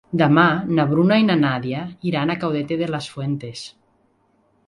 Demà 0.19 0.43
na 0.77 0.85
Bruna 0.93 1.17
i 1.23 1.25
na 1.27 1.35
Nàdia 1.41 1.83
iran 2.11 2.33
a 2.33 2.35
Caudete 2.45 2.79
de 2.81 2.89
las 2.95 3.11
Fuentes. 3.17 3.65